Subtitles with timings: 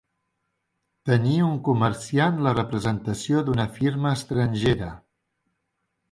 [1.09, 4.89] Tenir un comerciant la representació d'una firma estrangera.